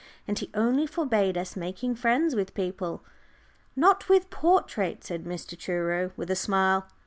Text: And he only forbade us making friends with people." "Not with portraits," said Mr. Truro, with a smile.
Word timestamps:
And 0.27 0.39
he 0.39 0.49
only 0.55 0.87
forbade 0.87 1.37
us 1.37 1.55
making 1.55 1.93
friends 1.93 2.35
with 2.35 2.55
people." 2.55 3.05
"Not 3.75 4.09
with 4.09 4.31
portraits," 4.31 5.09
said 5.09 5.25
Mr. 5.25 5.55
Truro, 5.55 6.11
with 6.17 6.31
a 6.31 6.35
smile. 6.35 6.87